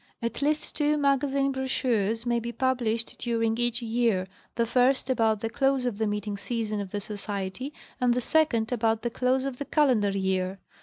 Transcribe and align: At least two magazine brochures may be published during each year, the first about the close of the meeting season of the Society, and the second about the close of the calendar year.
At 0.19 0.41
least 0.41 0.75
two 0.75 0.97
magazine 0.97 1.51
brochures 1.51 2.25
may 2.25 2.39
be 2.39 2.51
published 2.51 3.19
during 3.19 3.59
each 3.59 3.83
year, 3.83 4.25
the 4.55 4.65
first 4.65 5.11
about 5.11 5.41
the 5.41 5.49
close 5.51 5.85
of 5.85 5.99
the 5.99 6.07
meeting 6.07 6.37
season 6.37 6.81
of 6.81 6.89
the 6.89 6.99
Society, 6.99 7.71
and 7.99 8.15
the 8.15 8.19
second 8.19 8.71
about 8.71 9.03
the 9.03 9.11
close 9.11 9.45
of 9.45 9.59
the 9.59 9.65
calendar 9.65 10.09
year. 10.09 10.57